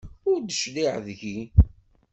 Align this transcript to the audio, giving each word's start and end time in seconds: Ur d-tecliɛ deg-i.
Ur 0.29 0.37
d-tecliɛ 0.41 0.95
deg-i. 1.05 1.37